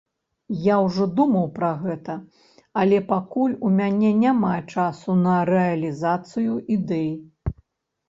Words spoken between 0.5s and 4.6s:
Я ўжо думаў пра гэта, але пакуль у мяне няма